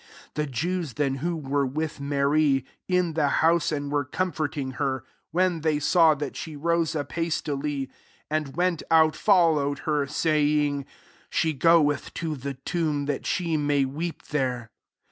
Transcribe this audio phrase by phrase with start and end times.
[0.33, 5.03] 31 The Jews then, who were with Mary, is the house, and were comforting her,
[5.29, 7.87] when they saw that she rose up hastily,
[8.27, 13.85] and went ovt^ followed her, saying, «* She goeth to the tomb, that she nuty
[13.85, 14.71] weep there.'